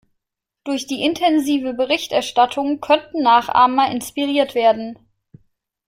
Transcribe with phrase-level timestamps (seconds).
[0.63, 4.97] Durch die intensive Berichterstattung könnten Nachahmer inspiriert werden.